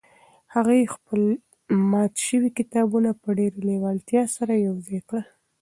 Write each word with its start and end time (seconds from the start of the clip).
هغې 0.53 0.91
خپل 0.95 1.21
مات 1.91 2.13
شوي 2.27 2.49
کتابونه 2.59 3.09
په 3.21 3.29
ډېرې 3.37 3.59
لېوالتیا 3.69 4.23
سره 4.35 4.53
یو 4.67 4.75
ځای 4.87 5.01
کړل. 5.09 5.25